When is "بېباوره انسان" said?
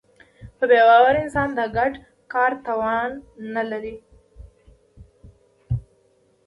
0.69-1.49